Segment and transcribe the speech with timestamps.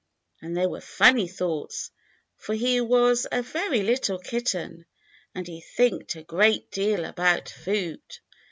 [0.41, 1.91] And they were funny thoughts,
[2.35, 4.87] for he was a very little kitten,
[5.35, 8.01] and he thinked a gr^.tc deal about food.